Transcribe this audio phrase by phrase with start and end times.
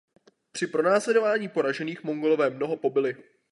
[0.51, 3.17] Při pronásledování poražených Mongolové mnoho pobili.